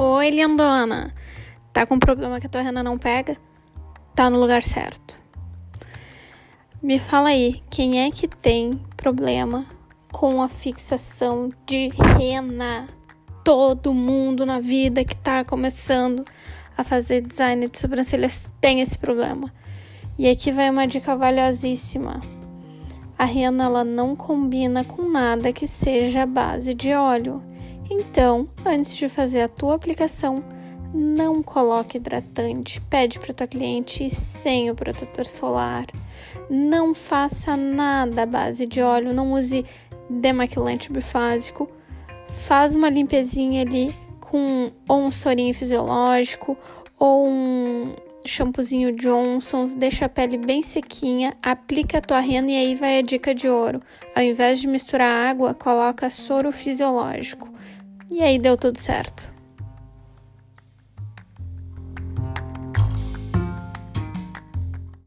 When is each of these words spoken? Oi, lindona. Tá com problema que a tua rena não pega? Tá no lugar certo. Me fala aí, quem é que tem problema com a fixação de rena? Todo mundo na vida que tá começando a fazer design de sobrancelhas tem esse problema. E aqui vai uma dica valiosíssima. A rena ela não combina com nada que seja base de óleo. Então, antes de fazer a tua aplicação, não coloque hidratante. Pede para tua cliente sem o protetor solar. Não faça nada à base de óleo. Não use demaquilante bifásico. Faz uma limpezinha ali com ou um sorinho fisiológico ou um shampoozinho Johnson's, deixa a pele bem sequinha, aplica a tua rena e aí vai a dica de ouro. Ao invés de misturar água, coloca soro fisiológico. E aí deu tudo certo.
Oi, 0.00 0.30
lindona. 0.30 1.12
Tá 1.70 1.84
com 1.84 1.98
problema 1.98 2.40
que 2.40 2.46
a 2.46 2.48
tua 2.48 2.62
rena 2.62 2.82
não 2.82 2.96
pega? 2.96 3.36
Tá 4.14 4.30
no 4.30 4.40
lugar 4.40 4.62
certo. 4.62 5.20
Me 6.82 6.98
fala 6.98 7.28
aí, 7.28 7.62
quem 7.68 8.00
é 8.00 8.10
que 8.10 8.26
tem 8.26 8.80
problema 8.96 9.66
com 10.10 10.40
a 10.40 10.48
fixação 10.48 11.52
de 11.66 11.88
rena? 11.88 12.86
Todo 13.44 13.92
mundo 13.92 14.46
na 14.46 14.60
vida 14.60 15.04
que 15.04 15.14
tá 15.14 15.44
começando 15.44 16.24
a 16.74 16.82
fazer 16.82 17.20
design 17.20 17.68
de 17.68 17.78
sobrancelhas 17.78 18.50
tem 18.62 18.80
esse 18.80 18.96
problema. 18.96 19.52
E 20.18 20.26
aqui 20.26 20.50
vai 20.50 20.70
uma 20.70 20.86
dica 20.86 21.14
valiosíssima. 21.14 22.22
A 23.18 23.26
rena 23.26 23.64
ela 23.64 23.84
não 23.84 24.16
combina 24.16 24.84
com 24.84 25.02
nada 25.02 25.52
que 25.52 25.66
seja 25.66 26.24
base 26.24 26.72
de 26.72 26.94
óleo. 26.94 27.42
Então, 27.90 28.48
antes 28.64 28.96
de 28.96 29.08
fazer 29.08 29.42
a 29.42 29.48
tua 29.48 29.74
aplicação, 29.74 30.42
não 30.94 31.42
coloque 31.42 31.96
hidratante. 31.96 32.80
Pede 32.82 33.18
para 33.18 33.32
tua 33.34 33.46
cliente 33.46 34.10
sem 34.10 34.70
o 34.70 34.74
protetor 34.74 35.24
solar. 35.24 35.86
Não 36.50 36.92
faça 36.92 37.56
nada 37.56 38.22
à 38.22 38.26
base 38.26 38.66
de 38.66 38.82
óleo. 38.82 39.14
Não 39.14 39.32
use 39.32 39.64
demaquilante 40.08 40.92
bifásico. 40.92 41.70
Faz 42.28 42.74
uma 42.74 42.90
limpezinha 42.90 43.62
ali 43.62 43.94
com 44.20 44.70
ou 44.88 45.00
um 45.00 45.10
sorinho 45.10 45.54
fisiológico 45.54 46.56
ou 46.98 47.26
um 47.26 47.61
shampoozinho 48.32 48.96
Johnson's, 48.96 49.74
deixa 49.74 50.06
a 50.06 50.08
pele 50.08 50.38
bem 50.38 50.62
sequinha, 50.62 51.36
aplica 51.42 51.98
a 51.98 52.00
tua 52.00 52.20
rena 52.20 52.50
e 52.50 52.56
aí 52.56 52.74
vai 52.74 52.98
a 52.98 53.02
dica 53.02 53.34
de 53.34 53.48
ouro. 53.48 53.82
Ao 54.14 54.22
invés 54.22 54.60
de 54.60 54.66
misturar 54.66 55.28
água, 55.28 55.54
coloca 55.54 56.08
soro 56.08 56.50
fisiológico. 56.50 57.52
E 58.10 58.22
aí 58.22 58.38
deu 58.38 58.56
tudo 58.56 58.78
certo. 58.78 59.32